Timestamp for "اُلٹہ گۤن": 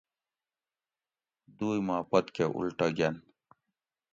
2.57-3.15